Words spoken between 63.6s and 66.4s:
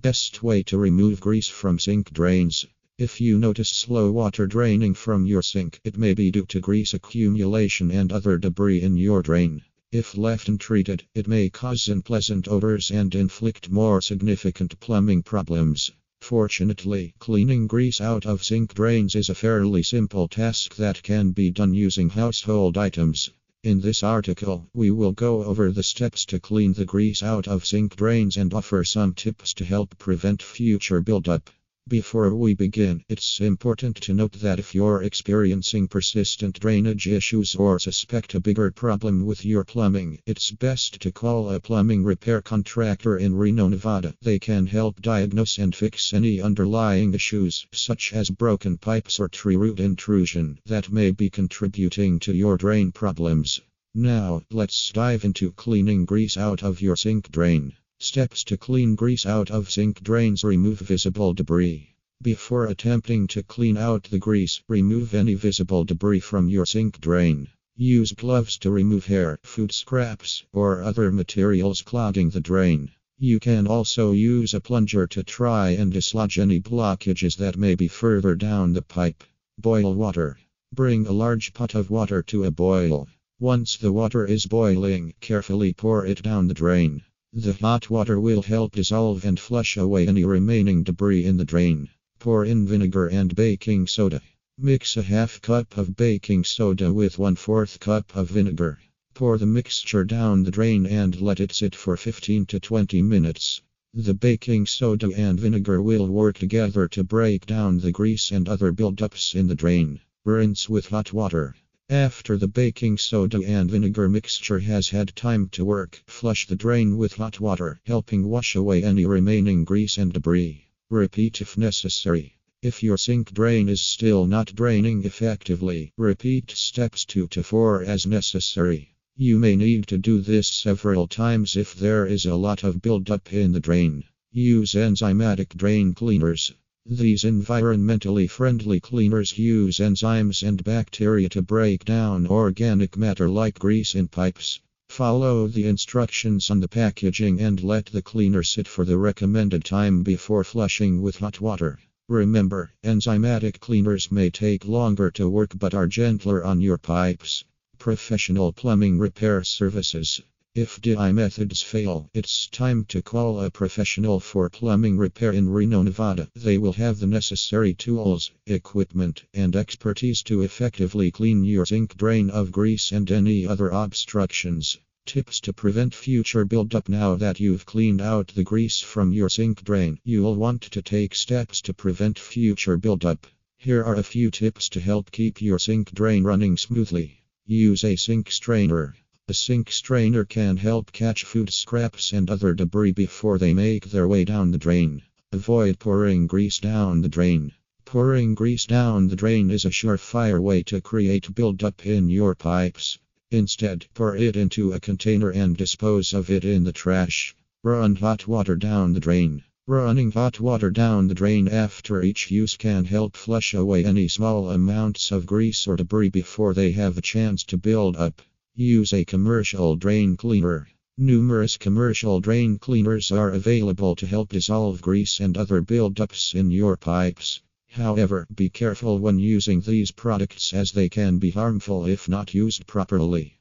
out the grease, remove any visible debris